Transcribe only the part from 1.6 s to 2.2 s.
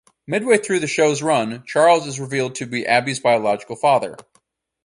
Charles is